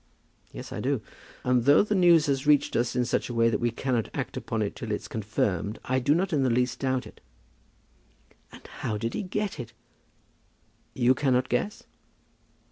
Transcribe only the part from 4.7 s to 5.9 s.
till it's confirmed,